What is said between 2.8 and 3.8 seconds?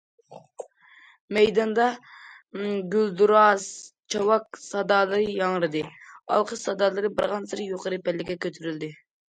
گۈلدۈراس